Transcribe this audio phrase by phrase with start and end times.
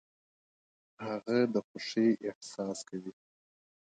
[1.05, 3.11] هغه د خوښۍ احساس کوي.